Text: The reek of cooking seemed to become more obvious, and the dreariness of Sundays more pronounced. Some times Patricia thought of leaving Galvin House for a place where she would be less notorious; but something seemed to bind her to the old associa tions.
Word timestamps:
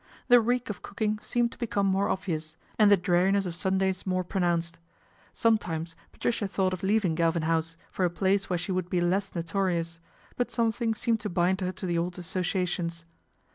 The 0.29 0.41
reek 0.41 0.71
of 0.71 0.81
cooking 0.81 1.19
seemed 1.21 1.51
to 1.51 1.59
become 1.59 1.85
more 1.85 2.09
obvious, 2.09 2.57
and 2.79 2.89
the 2.89 2.97
dreariness 2.97 3.45
of 3.45 3.53
Sundays 3.53 4.07
more 4.07 4.23
pronounced. 4.23 4.79
Some 5.31 5.59
times 5.59 5.95
Patricia 6.11 6.47
thought 6.47 6.73
of 6.73 6.81
leaving 6.81 7.13
Galvin 7.13 7.43
House 7.43 7.77
for 7.91 8.03
a 8.03 8.09
place 8.09 8.49
where 8.49 8.57
she 8.57 8.71
would 8.71 8.89
be 8.89 8.99
less 8.99 9.35
notorious; 9.35 9.99
but 10.37 10.49
something 10.49 10.95
seemed 10.95 11.19
to 11.19 11.29
bind 11.29 11.61
her 11.61 11.71
to 11.73 11.85
the 11.85 11.99
old 11.99 12.15
associa 12.15 12.67
tions. 12.67 13.05